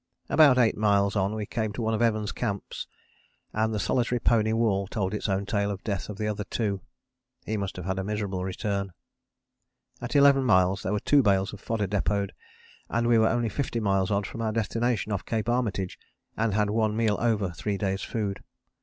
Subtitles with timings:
[0.29, 2.87] About eight miles on we came to one of Evans' camps
[3.53, 6.43] and the solitary pony wall told its own tale of the death of the other
[6.43, 6.81] two.
[7.45, 8.93] He must have had a miserable return.
[10.01, 12.31] At eleven miles there were two bales of fodder depôted,
[13.05, 15.99] we were only 50 miles odd from our destination off Cape Armitage,
[16.35, 18.41] and had one meal over three days' food.